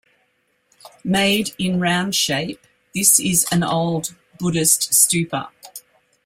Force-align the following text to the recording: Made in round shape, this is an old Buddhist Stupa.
Made 1.03 1.51
in 1.59 1.79
round 1.79 2.15
shape, 2.15 2.65
this 2.95 3.19
is 3.19 3.45
an 3.51 3.61
old 3.63 4.15
Buddhist 4.39 4.93
Stupa. 4.93 5.49